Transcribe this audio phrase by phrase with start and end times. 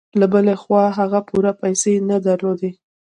[0.19, 2.71] له بلې خوا هغه پوره پيسې هم نه درلودې.